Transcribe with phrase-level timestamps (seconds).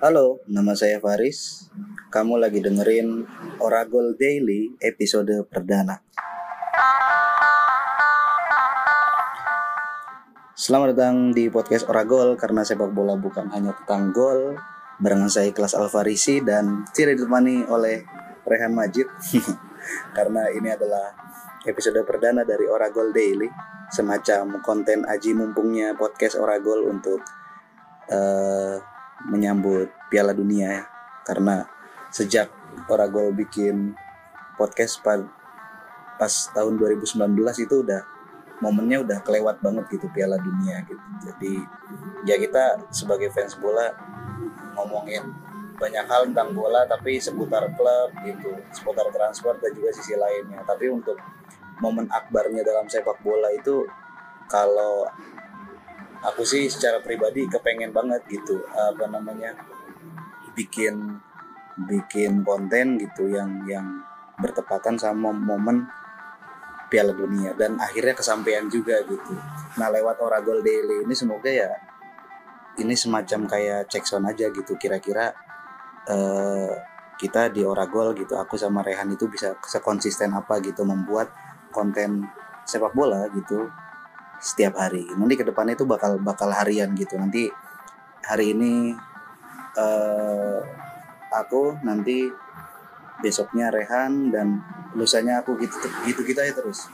[0.00, 1.68] Halo, nama saya Faris.
[2.08, 3.20] Kamu lagi dengerin
[3.60, 6.00] Oragol Daily episode perdana.
[10.56, 14.56] Selamat datang di podcast Oragol karena sepak bola bukan hanya tentang gol.
[15.04, 18.00] Barengan saya Kelas Alfarisi dan tidak ditemani oleh
[18.48, 19.04] Rehan Majid.
[20.16, 21.12] karena ini adalah
[21.68, 23.52] episode perdana dari Oragol Daily,
[23.92, 27.20] semacam konten aji mumpungnya podcast Oragol untuk
[28.08, 28.89] uh,
[29.28, 30.84] menyambut Piala Dunia ya.
[31.26, 31.66] Karena
[32.08, 32.48] sejak
[32.86, 33.92] Oragol bikin
[34.56, 37.16] podcast pas tahun 2019
[37.64, 38.02] itu udah
[38.60, 41.06] momennya udah kelewat banget gitu Piala Dunia gitu.
[41.24, 41.52] Jadi
[42.28, 43.90] ya kita sebagai fans bola
[44.76, 45.24] ngomongin
[45.80, 50.60] banyak hal tentang bola tapi seputar klub gitu, seputar transfer dan juga sisi lainnya.
[50.68, 51.16] Tapi untuk
[51.80, 53.88] momen akbarnya dalam sepak bola itu
[54.52, 55.08] kalau
[56.20, 59.56] aku sih secara pribadi kepengen banget gitu apa namanya
[60.52, 61.20] bikin
[61.88, 64.04] bikin konten gitu yang yang
[64.40, 65.88] bertepatan sama momen
[66.90, 67.54] Piala Dunia.
[67.54, 69.32] Dan akhirnya kesampaian juga gitu.
[69.78, 71.70] Nah lewat Oragol Daily ini semoga ya
[72.80, 74.74] ini semacam kayak check sound aja gitu.
[74.74, 75.30] Kira-kira
[76.10, 76.72] uh,
[77.16, 81.30] kita di Oragol gitu aku sama Rehan itu bisa sekonsisten apa gitu membuat
[81.70, 82.26] konten
[82.66, 83.70] sepak bola gitu
[84.40, 85.04] setiap hari.
[85.14, 87.20] Nanti ke depannya itu bakal bakal harian gitu.
[87.20, 87.46] Nanti
[88.24, 88.96] hari ini
[89.76, 90.60] uh,
[91.30, 92.26] aku nanti
[93.20, 94.64] besoknya Rehan dan
[94.96, 95.76] lusanya aku gitu
[96.08, 96.90] gitu kita ya terus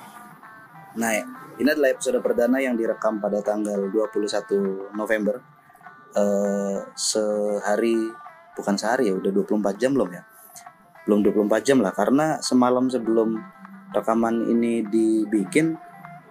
[0.98, 1.12] nah
[1.56, 5.40] ini adalah episode perdana yang direkam pada tanggal 21 November
[6.12, 7.96] uh, sehari
[8.56, 10.22] bukan sehari ya udah 24 jam belum ya
[11.06, 13.38] belum 24 jam lah karena semalam sebelum
[13.94, 15.78] rekaman ini dibikin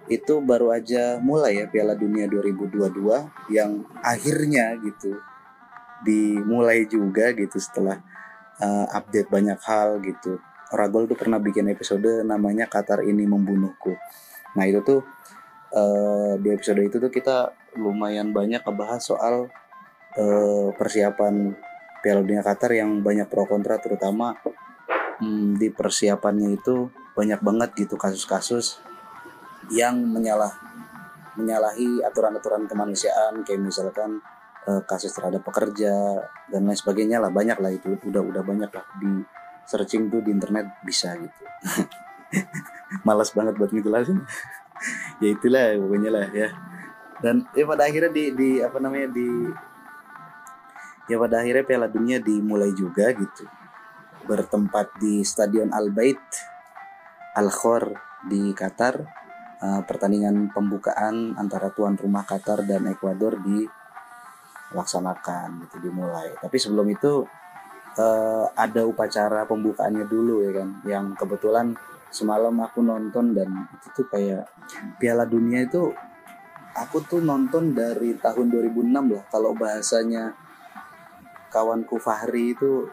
[0.06, 5.18] itu baru aja mulai ya Piala Dunia 2022 yang akhirnya gitu
[6.06, 7.98] dimulai juga gitu setelah
[8.62, 10.38] uh, update banyak hal gitu.
[10.70, 13.94] Ragol tuh pernah bikin episode namanya Qatar ini membunuhku.
[14.58, 15.00] Nah itu tuh
[15.74, 19.46] uh, di episode itu tuh kita lumayan banyak ngebahas soal
[20.18, 21.54] uh, persiapan
[22.02, 24.38] Piala Dunia Qatar yang banyak pro kontra terutama
[25.20, 28.78] um, di persiapannya itu banyak banget gitu kasus-kasus
[29.70, 30.52] yang menyalah
[31.36, 34.24] menyalahi aturan-aturan kemanusiaan kayak misalkan
[34.66, 35.92] uh, kasus terhadap pekerja
[36.50, 39.22] dan lain sebagainya lah banyak lah itu udah udah banyak lah di
[39.66, 41.42] searching tuh di internet bisa gitu.
[43.06, 44.20] Malas banget buat ngejelasin.
[45.24, 46.52] Ya itulah pokoknya lah ya.
[47.24, 49.48] Dan ya pada akhirnya di di apa namanya di
[51.08, 53.48] ya pada akhirnya Piala Dunia dimulai juga gitu.
[54.28, 56.20] Bertempat di Stadion Al Bait
[57.40, 57.96] Al Khor
[58.28, 59.25] di Qatar
[59.62, 63.64] uh, pertandingan pembukaan antara tuan rumah Qatar dan Ekuador di
[64.74, 66.34] laksanakan gitu dimulai.
[66.36, 67.24] Tapi sebelum itu
[67.96, 70.68] uh, ada upacara pembukaannya dulu ya kan?
[70.84, 71.66] Yang kebetulan
[72.10, 74.48] semalam aku nonton dan itu tuh kayak
[74.96, 75.92] Piala Dunia itu
[76.76, 79.24] aku tuh nonton dari tahun 2006 lah.
[79.32, 80.36] Kalau bahasanya
[81.48, 82.88] kawanku Fahri itu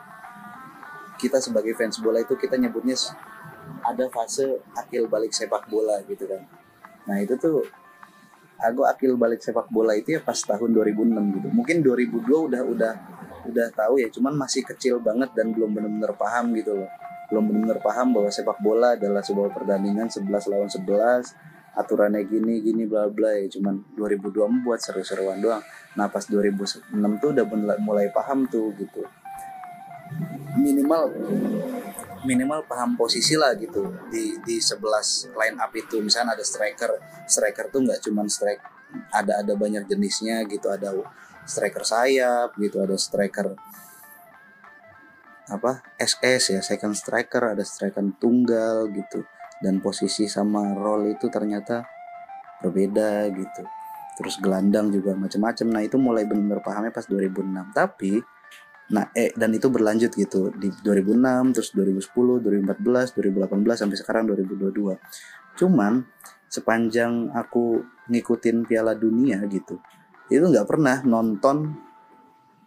[1.20, 2.96] kita sebagai fans bola itu kita nyebutnya
[3.84, 6.42] ada fase akil balik sepak bola gitu kan.
[7.08, 7.68] Nah itu tuh
[8.60, 11.48] aku akil balik sepak bola itu ya pas tahun 2006 gitu.
[11.52, 12.94] Mungkin 2002 udah udah
[13.44, 16.90] udah tahu ya cuman masih kecil banget dan belum benar-benar paham gitu loh.
[17.28, 22.88] Belum benar-benar paham bahwa sepak bola adalah sebuah pertandingan 11 lawan 11 aturannya gini gini
[22.88, 23.52] bla bla ya.
[23.52, 25.64] Cuman 2002 membuat seru-seruan doang.
[26.00, 26.88] Nah pas 2006
[27.20, 27.46] tuh udah
[27.84, 29.04] mulai, paham tuh gitu.
[30.54, 31.10] Minimal
[32.24, 33.84] minimal paham posisi lah gitu.
[34.10, 36.92] Di di sebelas line up itu misalnya ada striker
[37.28, 38.64] striker tuh nggak cuman strike
[39.14, 40.72] ada ada banyak jenisnya gitu.
[40.72, 40.96] Ada
[41.44, 43.52] striker sayap gitu ada striker
[45.52, 49.28] apa SS ya second striker ada striker tunggal gitu.
[49.64, 51.88] Dan posisi sama role itu ternyata
[52.64, 53.64] berbeda gitu.
[54.14, 58.24] Terus gelandang juga macam-macam nah itu mulai benar-benar pahamnya pas 2006 tapi
[58.94, 65.02] Nah, eh dan itu berlanjut gitu di 2006, terus 2010, 2014, 2018 sampai sekarang 2022.
[65.58, 66.06] Cuman
[66.46, 67.82] sepanjang aku
[68.14, 69.82] ngikutin Piala Dunia gitu,
[70.30, 71.74] itu nggak pernah nonton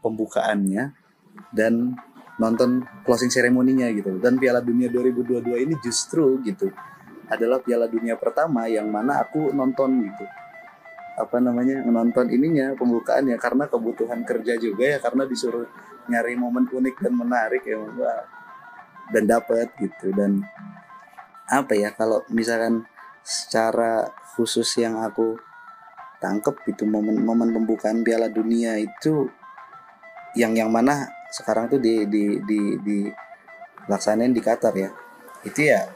[0.03, 0.91] pembukaannya
[1.55, 1.95] dan
[2.43, 4.19] nonton closing ceremony-nya gitu.
[4.19, 6.75] Dan Piala Dunia 2022 ini justru gitu
[7.31, 10.27] adalah Piala Dunia pertama yang mana aku nonton gitu
[11.17, 15.65] apa namanya menonton ininya pembukaannya karena kebutuhan kerja juga ya karena disuruh
[16.13, 18.25] nyari momen unik dan menarik ya wah.
[19.07, 20.11] Dan dapat gitu.
[20.11, 20.43] Dan
[21.47, 22.85] apa ya kalau misalkan
[23.23, 25.39] secara khusus yang aku
[26.19, 29.31] tangkep itu momen-momen pembukaan Piala Dunia itu
[30.35, 32.99] yang yang mana sekarang tuh di di di di
[33.87, 34.91] laksanain di Qatar ya.
[35.47, 35.87] Itu ya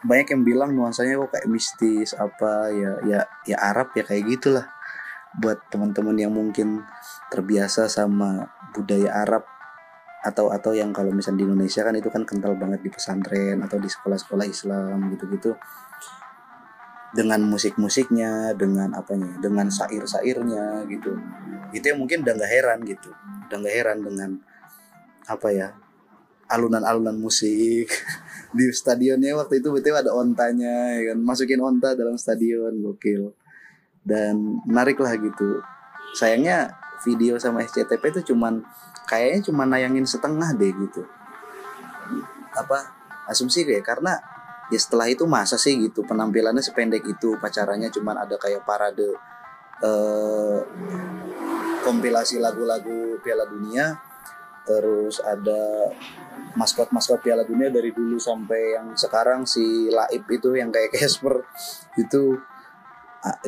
[0.00, 4.66] banyak yang bilang nuansanya kok kayak mistis apa ya ya ya Arab ya kayak gitulah.
[5.38, 6.82] Buat teman-teman yang mungkin
[7.30, 9.46] terbiasa sama budaya Arab
[10.20, 13.78] atau atau yang kalau misalnya di Indonesia kan itu kan kental banget di pesantren atau
[13.80, 15.54] di sekolah-sekolah Islam gitu-gitu.
[17.10, 21.14] Dengan musik-musiknya dengan apanya dengan sair-sairnya gitu.
[21.70, 23.10] Itu yang mungkin udah nggak heran gitu.
[23.50, 24.30] Udah nggak heran dengan
[25.30, 25.68] apa ya
[26.50, 27.86] alunan-alunan musik
[28.56, 29.38] di stadionnya.
[29.38, 31.18] Waktu itu betul ada ontanya ya kan?
[31.22, 33.30] Masukin onta dalam stadion gokil.
[34.02, 35.62] Dan menarik lah gitu.
[36.18, 36.74] Sayangnya
[37.06, 38.60] video sama SCTP itu cuman
[39.06, 41.06] kayaknya cuma nayangin setengah deh gitu.
[42.52, 42.98] Apa
[43.30, 44.18] asumsi kayak karena
[44.70, 49.06] ya setelah itu masa sih gitu penampilannya sependek itu pacarannya cuman ada kayak parade
[49.82, 50.60] eh,
[51.82, 54.09] kompilasi lagu-lagu Piala Dunia
[54.70, 55.90] terus ada
[56.54, 61.42] maskot-maskot Piala Dunia dari dulu sampai yang sekarang si Laib itu yang kayak Casper
[61.98, 62.38] itu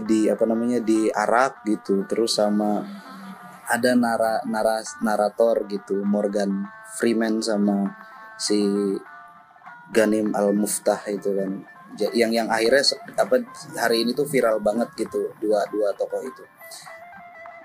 [0.03, 2.03] di apa namanya di Arak gitu.
[2.11, 2.83] Terus sama
[3.71, 6.67] ada nara, nara narator gitu Morgan
[6.99, 7.95] Freeman sama
[8.37, 8.59] si
[9.95, 11.63] Ganim Al Muftah itu kan.
[12.17, 12.85] Yang yang akhirnya
[13.21, 13.45] apa
[13.77, 16.45] hari ini tuh viral banget gitu dua dua tokoh itu.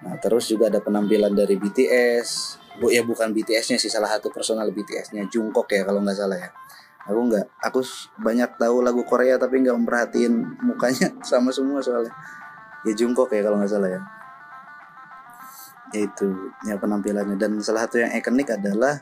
[0.03, 4.69] Nah terus juga ada penampilan dari BTS bu ya bukan BTS-nya sih salah satu personal
[4.69, 6.49] BTS-nya Jungkook ya kalau nggak salah ya.
[7.07, 7.79] Aku nggak aku
[8.19, 12.13] banyak tahu lagu Korea tapi nggak memperhatiin mukanya sama semua soalnya.
[12.85, 14.01] Ya Jungkook ya kalau nggak salah ya
[15.95, 17.39] itu ya penampilannya.
[17.39, 18.99] Dan salah satu yang ikonik adalah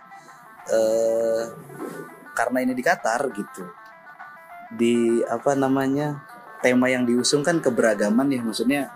[0.70, 1.44] eh,
[2.38, 3.64] karena ini di Qatar gitu.
[4.76, 6.22] Di apa namanya
[6.62, 8.90] tema yang diusung kan keberagaman ya maksudnya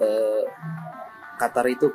[0.00, 0.44] eh,
[1.36, 1.92] Qatar itu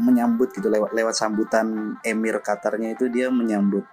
[0.00, 3.84] menyambut gitu lewat lewat sambutan emir Qatarnya itu dia menyambut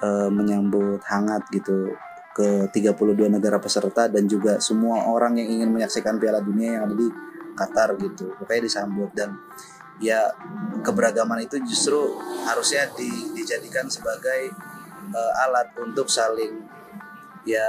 [0.00, 1.92] uh, menyambut hangat gitu
[2.36, 6.96] ke 32 negara peserta dan juga semua orang yang ingin menyaksikan Piala Dunia yang ada
[6.96, 7.08] di
[7.56, 8.36] Qatar gitu.
[8.36, 9.40] Pokoknya disambut dan
[9.96, 10.20] ya
[10.84, 14.52] keberagaman itu justru harusnya di, dijadikan sebagai
[15.16, 16.60] uh, alat untuk saling
[17.48, 17.64] ya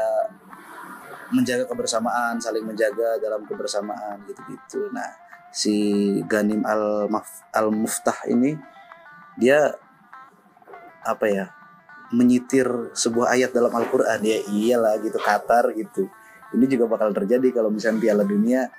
[1.31, 4.91] menjaga kebersamaan, saling menjaga dalam kebersamaan gitu-gitu.
[4.91, 5.75] Nah, si
[6.25, 7.07] Ganim al
[7.53, 8.57] al Muftah ini
[9.37, 9.73] dia
[11.07, 11.45] apa ya
[12.11, 14.19] menyitir sebuah ayat dalam Al-Quran.
[14.23, 16.07] Ya iyalah gitu Qatar gitu.
[16.55, 18.71] Ini juga bakal terjadi kalau misalnya Piala Dunia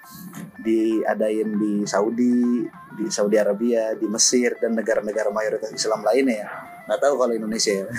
[0.65, 2.65] diadain di Saudi
[2.97, 6.49] di Saudi Arabia di Mesir dan negara-negara mayoritas Islam lainnya ya.
[6.89, 7.87] Nggak tahu kalau Indonesia ya.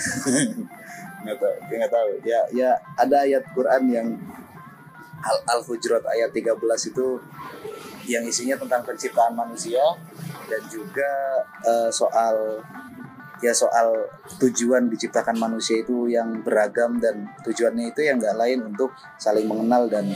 [1.19, 2.10] Nggak tahu nggak tahu.
[2.24, 4.07] Ya ya ada ayat Quran yang
[5.19, 6.56] Al Al Hujurat ayat 13
[6.89, 7.19] itu
[8.10, 9.82] yang isinya tentang penciptaan manusia
[10.50, 11.12] dan juga
[11.62, 12.66] uh, soal
[13.40, 14.10] ya soal
[14.40, 19.88] tujuan diciptakan manusia itu yang beragam dan tujuannya itu yang nggak lain untuk saling mengenal
[19.88, 20.12] dan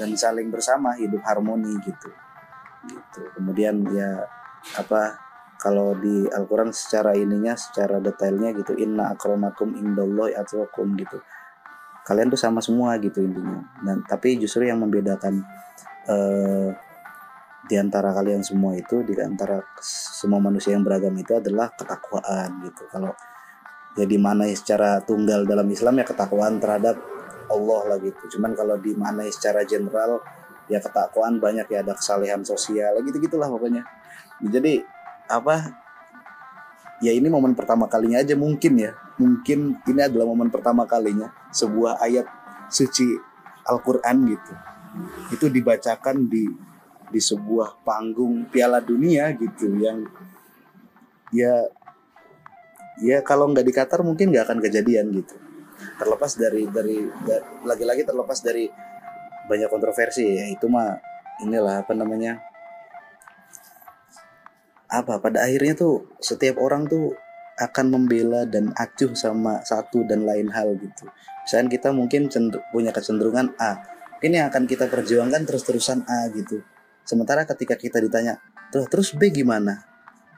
[0.00, 2.10] dan saling bersama hidup harmoni gitu.
[2.90, 3.22] Gitu.
[3.38, 4.26] Kemudian ya
[4.80, 5.20] apa
[5.60, 11.20] kalau di Al-Quran secara ininya secara detailnya gitu inna akromakum indallahi atwakum gitu.
[12.02, 13.62] Kalian tuh sama semua gitu intinya.
[13.84, 15.44] Dan tapi justru yang membedakan
[16.08, 16.72] eh,
[17.70, 19.62] di antara kalian semua itu di antara
[20.18, 22.82] semua manusia yang beragam itu adalah ketakwaan gitu.
[22.90, 23.14] Kalau
[23.94, 26.98] ya mana secara tunggal dalam Islam ya ketakwaan terhadap
[27.46, 28.38] Allah lah gitu.
[28.38, 30.18] Cuman kalau di mana secara general
[30.66, 33.86] ya ketakwaan banyak ya ada kesalehan sosial gitu gitulah pokoknya.
[34.42, 34.82] Jadi
[35.30, 35.70] apa
[36.98, 38.98] ya ini momen pertama kalinya aja mungkin ya.
[39.14, 42.26] Mungkin ini adalah momen pertama kalinya sebuah ayat
[42.66, 43.06] suci
[43.62, 44.52] Al-Quran gitu.
[45.30, 46.69] Itu dibacakan di
[47.10, 50.06] di sebuah panggung Piala Dunia gitu yang
[51.34, 51.66] ya
[53.02, 55.34] ya kalau nggak di Qatar mungkin nggak akan kejadian gitu
[56.00, 57.04] terlepas dari dari
[57.66, 58.70] lagi-lagi terlepas dari
[59.50, 60.96] banyak kontroversi ya itu mah
[61.42, 62.38] inilah apa namanya
[64.90, 67.14] apa pada akhirnya tuh setiap orang tuh
[67.60, 71.04] akan membela dan acuh sama satu dan lain hal gitu.
[71.44, 72.32] Misalnya kita mungkin
[72.72, 73.84] punya kecenderungan A,
[74.24, 76.64] ini yang akan kita perjuangkan terus-terusan A gitu.
[77.10, 78.38] Sementara ketika kita ditanya,
[78.70, 79.82] terus terus B gimana?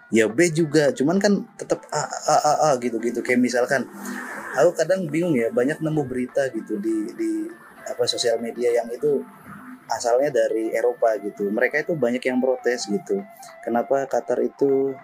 [0.08, 3.20] Ya B juga, cuman kan tetap A A A, A gitu gitu.
[3.20, 3.84] Kayak misalkan,
[4.56, 7.30] aku kadang bingung ya, banyak nemu berita gitu di di
[7.84, 9.20] apa sosial media yang itu
[9.92, 11.52] asalnya dari Eropa gitu.
[11.52, 13.20] Mereka itu banyak yang protes gitu.
[13.60, 14.96] Kenapa Qatar itu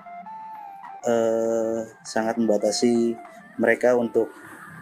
[1.04, 3.12] eh, sangat membatasi
[3.60, 4.32] mereka untuk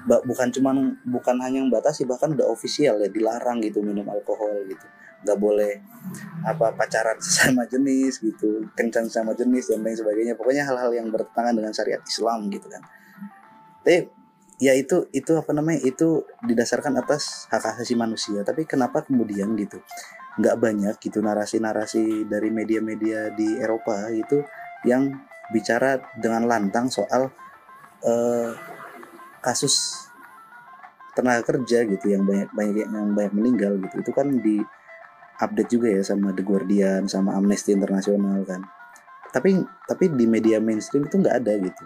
[0.07, 4.87] bukan cuman bukan hanya yang batasi bahkan udah ofisial ya dilarang gitu minum alkohol gitu
[5.27, 5.83] nggak boleh
[6.47, 10.39] apa pacaran sesama jenis gitu kencan sama jenis dan lain sebagainya.
[10.39, 12.83] Pokoknya hal-hal yang bertentangan dengan syariat Islam gitu kan.
[13.83, 14.07] Tapi
[14.57, 18.47] ya itu itu apa namanya itu didasarkan atas hak asasi manusia.
[18.47, 19.83] Tapi kenapa kemudian gitu
[20.37, 24.45] nggak banyak gitu narasi-narasi dari media-media di Eropa itu
[24.85, 25.17] yang
[25.49, 27.33] bicara dengan lantang soal
[28.05, 28.53] eh,
[29.41, 30.07] kasus
[31.17, 34.05] tenaga kerja gitu yang banyak banyak yang banyak meninggal gitu.
[34.05, 34.61] Itu kan di
[35.37, 38.65] update juga ya sama The Guardian sama Amnesty International kan.
[39.33, 41.85] Tapi tapi di media mainstream itu nggak ada gitu.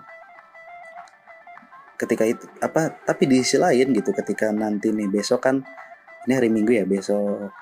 [1.99, 5.61] Ketika itu apa tapi di sisi lain gitu ketika nanti nih besok kan
[6.25, 7.52] ini hari Minggu ya besok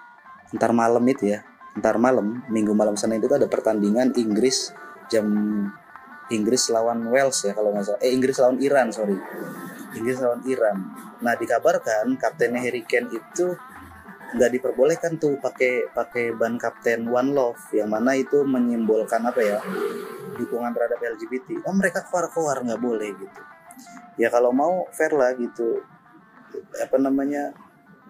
[0.55, 1.43] ntar malam itu ya
[1.79, 4.71] ntar malam Minggu malam Senin itu ada pertandingan Inggris
[5.09, 5.27] jam
[6.29, 8.01] Inggris lawan Wales ya kalau nggak salah.
[8.05, 9.17] Eh Inggris lawan Iran sorry.
[9.97, 10.77] Inggris lawan Iran.
[11.25, 13.57] Nah dikabarkan kaptennya Harry Kane itu
[14.29, 19.59] nggak diperbolehkan tuh pakai pakai ban kapten One Love yang mana itu menyimbolkan apa ya
[20.37, 23.41] dukungan terhadap LGBT oh mereka keluar-keluar nggak boleh gitu.
[24.21, 25.81] Ya kalau mau fair lah gitu.
[26.77, 27.55] Apa namanya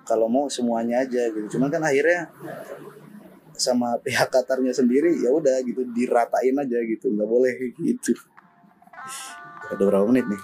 [0.02, 1.58] kalau mau semuanya aja gitu.
[1.58, 2.32] Cuman kan akhirnya
[3.54, 8.16] sama pihak Qatarnya sendiri ya udah gitu diratain aja gitu nggak boleh gitu.
[9.70, 10.42] Ada berapa menit nih?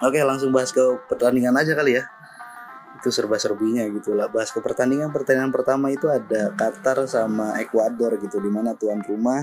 [0.00, 2.04] Oke langsung bahas ke pertandingan aja kali ya
[3.00, 4.28] itu serba-serbinya gitu lah.
[4.28, 9.42] Bahas ke pertandingan pertandingan pertama itu ada Qatar sama Ekuador gitu di mana tuan rumah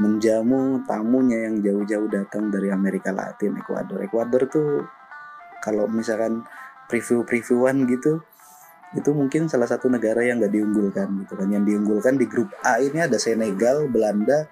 [0.00, 4.00] menjamu tamunya yang jauh-jauh datang dari Amerika Latin Ekuador.
[4.00, 4.88] Ekuador tuh
[5.60, 6.40] kalau misalkan
[6.88, 8.24] preview-previewan gitu
[8.90, 11.46] itu mungkin salah satu negara yang nggak diunggulkan gitu kan.
[11.52, 14.48] Yang diunggulkan di grup A ini ada Senegal Belanda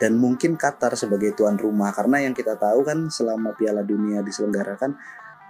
[0.00, 1.92] dan mungkin Qatar sebagai tuan rumah.
[1.92, 4.96] Karena yang kita tahu kan selama Piala Dunia diselenggarakan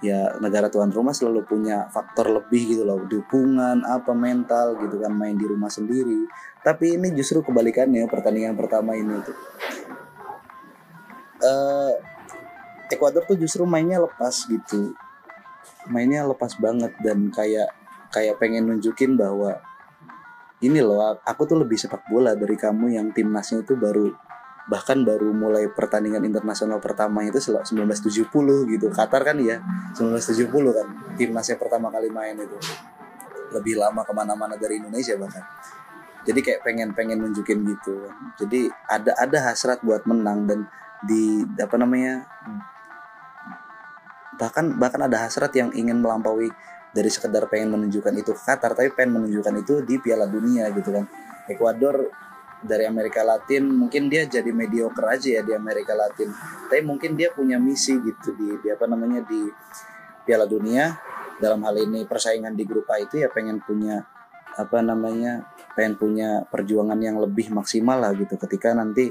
[0.01, 3.05] ya negara tuan rumah selalu punya faktor lebih gitu loh.
[3.05, 6.25] Dukungan apa mental gitu kan main di rumah sendiri.
[6.61, 9.37] Tapi ini justru kebalikannya pertandingan pertama ini tuh.
[11.41, 11.95] Eh
[12.91, 14.99] Ekuador tuh justru mainnya lepas gitu.
[15.87, 17.71] Mainnya lepas banget dan kayak
[18.11, 19.63] kayak pengen nunjukin bahwa
[20.61, 24.11] ini loh aku tuh lebih sepak bola dari kamu yang timnasnya itu baru
[24.69, 28.29] bahkan baru mulai pertandingan internasional pertama itu 1970
[28.69, 28.87] gitu.
[28.93, 29.63] Qatar kan ya
[29.97, 30.87] 1970 kan
[31.17, 32.59] timnasnya pertama kali main itu.
[33.51, 35.43] Lebih lama ke mana-mana dari Indonesia bahkan.
[36.21, 38.05] Jadi kayak pengen pengen nunjukin gitu.
[38.37, 40.69] Jadi ada ada hasrat buat menang dan
[41.01, 42.29] di apa namanya
[44.37, 46.53] bahkan bahkan ada hasrat yang ingin melampaui
[46.91, 50.91] dari sekedar pengen menunjukkan itu ke Qatar tapi pengen menunjukkan itu di Piala Dunia gitu
[50.93, 51.05] kan.
[51.49, 52.11] Ekuador
[52.61, 56.29] dari Amerika Latin mungkin dia jadi mediocre aja ya di Amerika Latin.
[56.69, 59.49] Tapi mungkin dia punya misi gitu di, di apa namanya di
[60.25, 60.93] Piala Dunia.
[61.41, 64.05] Dalam hal ini persaingan di grup A itu ya pengen punya
[64.61, 68.37] apa namanya pengen punya perjuangan yang lebih maksimal lah gitu.
[68.37, 69.09] Ketika nanti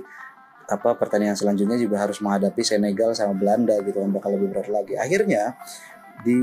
[0.70, 4.94] apa pertandingan selanjutnya juga harus menghadapi Senegal sama Belanda gitu yang bakal lebih berat lagi.
[4.94, 5.58] Akhirnya
[6.22, 6.38] di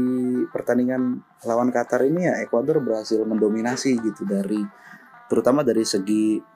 [0.51, 4.59] pertandingan lawan Qatar ini ya Ekuador berhasil mendominasi gitu dari
[5.31, 6.56] terutama dari segi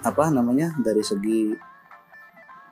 [0.00, 1.52] apa namanya dari segi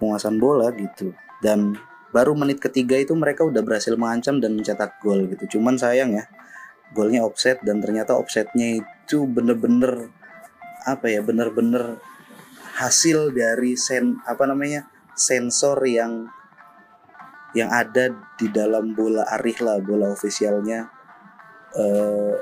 [0.00, 1.12] penguasaan bola gitu.
[1.42, 1.76] Dan
[2.14, 5.58] baru menit ketiga itu mereka udah berhasil mengancam dan mencetak gol gitu.
[5.58, 6.24] Cuman sayang ya
[6.96, 10.08] golnya offset dan ternyata offsetnya itu bener-bener
[10.88, 12.00] apa ya bener-bener
[12.80, 16.30] hasil dari sen apa namanya sensor yang
[17.52, 20.88] yang ada di dalam bola arih lah bola ofisialnya
[21.76, 22.34] eh,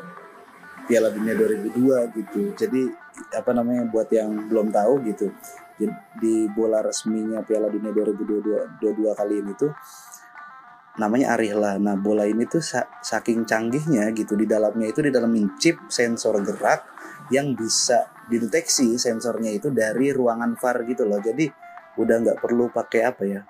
[0.86, 2.42] Piala Dunia 2002 gitu.
[2.54, 2.86] Jadi
[3.32, 5.32] apa namanya buat yang belum tahu gitu
[6.16, 9.72] di bola resminya Piala Dunia 2022 22 kali ini tuh
[10.96, 11.76] namanya Arihla.
[11.76, 12.64] Nah bola ini tuh
[13.04, 16.88] saking canggihnya gitu di dalamnya itu di dalam chip sensor gerak
[17.28, 21.20] yang bisa dideteksi sensornya itu dari ruangan VAR gitu loh.
[21.20, 21.46] Jadi
[22.00, 23.40] udah nggak perlu pakai apa ya,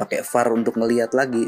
[0.00, 1.44] pakai VAR untuk ngelihat lagi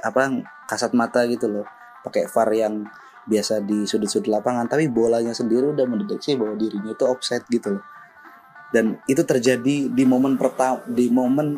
[0.00, 1.66] apa kasat mata gitu loh.
[2.00, 2.88] Pakai VAR yang
[3.24, 7.84] biasa di sudut-sudut lapangan, tapi bolanya sendiri udah mendeteksi bahwa dirinya itu offside gitu loh.
[8.74, 11.56] Dan itu terjadi di momen pertama di momen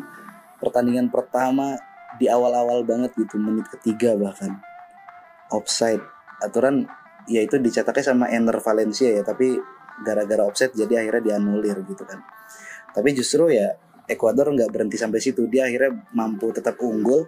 [0.61, 1.75] pertandingan pertama
[2.21, 4.61] di awal-awal banget gitu menit ketiga bahkan.
[5.51, 6.03] Offside.
[6.39, 6.85] Aturan
[7.25, 9.57] ya itu dicetaknya sama Ener Valencia ya tapi
[10.05, 12.21] gara-gara offside jadi akhirnya dianulir gitu kan.
[12.93, 13.75] Tapi justru ya
[14.07, 15.51] Ekuador nggak berhenti sampai situ.
[15.51, 17.27] Dia akhirnya mampu tetap unggul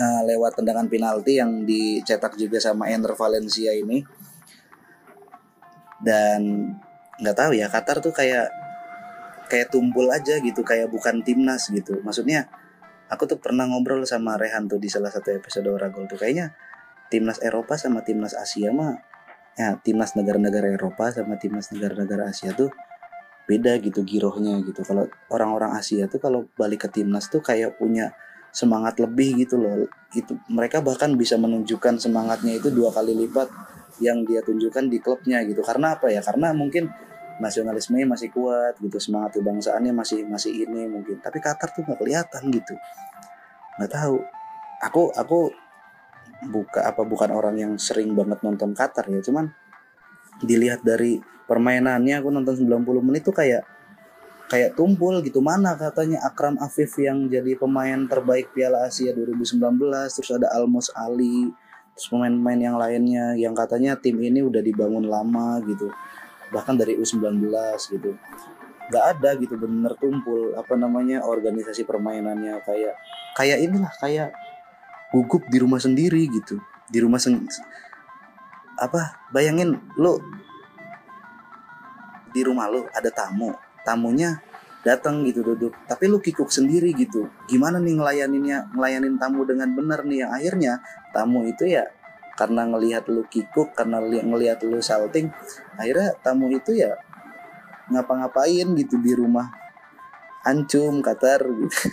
[0.00, 4.00] uh, lewat tendangan penalti yang dicetak juga sama Ener Valencia ini.
[6.00, 6.72] Dan
[7.20, 8.48] nggak tahu ya Qatar tuh kayak
[9.52, 12.00] kayak tumpul aja gitu kayak bukan timnas gitu.
[12.00, 12.48] Maksudnya
[13.12, 16.16] aku tuh pernah ngobrol sama Rehan tuh di salah satu episode Oragol tuh.
[16.16, 16.56] Kayaknya
[17.12, 18.96] timnas Eropa sama timnas Asia mah
[19.58, 22.72] ya timnas negara-negara Eropa sama timnas negara-negara Asia tuh
[23.44, 24.86] beda gitu girohnya gitu.
[24.86, 28.14] Kalau orang-orang Asia tuh kalau balik ke timnas tuh kayak punya
[28.50, 29.86] semangat lebih gitu loh.
[30.14, 33.48] Itu mereka bahkan bisa menunjukkan semangatnya itu dua kali lipat
[34.02, 35.62] yang dia tunjukkan di klubnya gitu.
[35.62, 36.20] Karena apa ya?
[36.20, 36.90] Karena mungkin
[37.40, 41.18] nasionalismenya masih kuat gitu semangat kebangsaannya masih masih ini mungkin.
[41.24, 42.74] Tapi Qatar tuh nggak kelihatan gitu.
[43.80, 44.16] Nggak tahu.
[44.80, 45.38] Aku aku
[46.48, 49.20] buka apa bukan orang yang sering banget nonton Qatar ya.
[49.24, 49.48] Cuman
[50.40, 53.64] dilihat dari permainannya aku nonton 90 menit tuh kayak
[54.50, 55.38] kayak tumpul gitu.
[55.38, 59.62] Mana katanya Akram Afif yang jadi pemain terbaik Piala Asia 2019
[60.10, 61.54] terus ada Almos Ali
[61.94, 65.86] terus pemain-pemain yang lainnya yang katanya tim ini udah dibangun lama gitu.
[66.50, 67.46] Bahkan dari U19
[67.94, 68.18] gitu.
[68.90, 72.58] Nggak ada gitu bener tumpul apa namanya organisasi permainannya.
[72.66, 72.98] Kayak
[73.38, 74.34] kayak inilah kayak
[75.14, 76.58] gugup di rumah sendiri gitu.
[76.90, 77.46] Di rumah sen
[78.80, 80.18] apa bayangin lo
[82.34, 84.38] di rumah lo ada tamu tamunya
[84.86, 85.74] datang gitu duduk.
[85.90, 87.26] Tapi lu kikuk sendiri gitu.
[87.50, 90.22] Gimana nih ngelayaninnya ngelayanin tamu dengan benar nih?
[90.24, 90.72] Yang akhirnya
[91.10, 91.84] tamu itu ya
[92.38, 95.28] karena ngelihat lu kikuk karena li ngelihat lu salting
[95.76, 96.96] akhirnya tamu itu ya
[97.90, 99.50] ngapa-ngapain gitu di rumah.
[100.40, 101.76] Ancum Qatar gitu.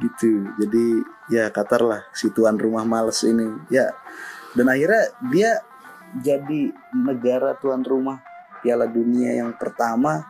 [0.00, 0.48] Gitu.
[0.56, 3.44] Jadi ya Qatar lah si tuan rumah males ini.
[3.68, 3.92] Ya
[4.56, 5.60] dan akhirnya dia
[6.16, 8.24] jadi negara tuan rumah
[8.62, 10.22] Piala Dunia yang pertama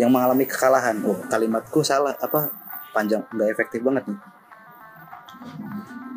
[0.00, 0.98] yang mengalami kekalahan.
[1.04, 2.48] Oh, kalimatku salah apa
[2.96, 4.20] panjang nggak efektif banget nih.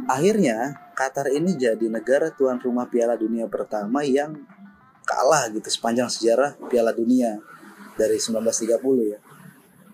[0.07, 0.57] Akhirnya
[0.95, 4.33] Qatar ini jadi negara tuan rumah Piala Dunia pertama yang
[5.03, 7.37] kalah gitu sepanjang sejarah Piala Dunia
[7.99, 9.19] dari 1930 ya.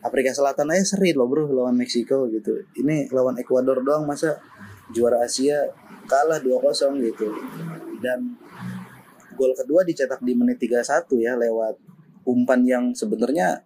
[0.06, 2.64] Afrika Selatan aja seri loh bro lawan Meksiko gitu.
[2.78, 4.38] Ini lawan Ekuador doang masa
[4.94, 5.68] juara Asia
[6.08, 7.28] kalah 2-0 gitu.
[8.00, 8.38] Dan
[9.38, 10.84] gol kedua dicetak di menit 31
[11.22, 11.78] ya lewat
[12.28, 13.64] umpan yang sebenarnya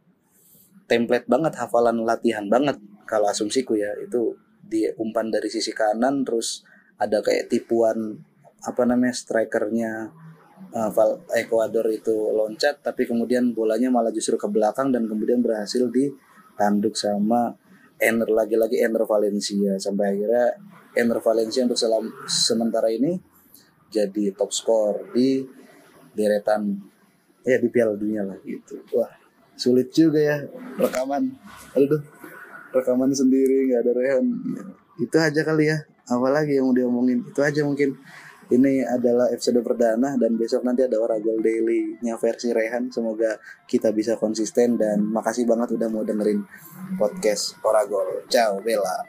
[0.86, 3.96] template banget hafalan latihan banget kalau asumsiku ya.
[4.04, 6.68] Itu di umpan dari sisi kanan terus
[7.00, 8.22] ada kayak tipuan
[8.62, 10.14] apa namanya strikernya
[10.76, 10.92] uh,
[11.34, 17.58] Ecuador itu loncat tapi kemudian bolanya malah justru ke belakang dan kemudian berhasil ditanduk sama
[18.02, 19.78] Ener lagi-lagi Ener Valencia.
[19.78, 20.58] Sampai akhirnya
[20.98, 23.22] Ener Valencia untuk selam, sementara ini
[23.94, 25.46] jadi top skor di
[26.14, 26.78] deretan
[27.46, 28.82] ya di Piala Dunia lah gitu.
[28.96, 29.12] Wah
[29.56, 30.38] sulit juga ya
[30.80, 31.32] rekaman.
[31.78, 32.02] Aduh
[32.72, 34.26] rekaman sendiri nggak ada Rehan.
[34.98, 35.78] Itu aja kali ya.
[36.10, 37.96] Apalagi yang mau diomongin itu aja mungkin.
[38.52, 42.92] Ini adalah episode perdana dan besok nanti ada Oragol Daily-nya versi Rehan.
[42.92, 46.44] Semoga kita bisa konsisten dan makasih banget udah mau dengerin
[47.00, 48.28] podcast Oragol.
[48.28, 49.08] Ciao, Bella.